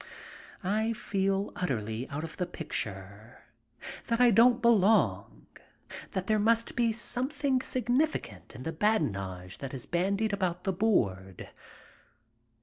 [0.63, 3.43] I feel utterly out of the picture,
[4.07, 5.45] that I don't belong,
[6.13, 11.51] that there must be something significant in the badinage that is bandied about the board.